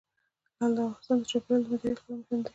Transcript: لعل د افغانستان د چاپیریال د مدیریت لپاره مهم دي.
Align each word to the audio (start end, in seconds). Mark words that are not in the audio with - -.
لعل 0.59 0.71
د 0.75 0.79
افغانستان 0.85 1.17
د 1.21 1.29
چاپیریال 1.31 1.61
د 1.63 1.69
مدیریت 1.71 1.97
لپاره 1.99 2.17
مهم 2.19 2.39
دي. 2.43 2.49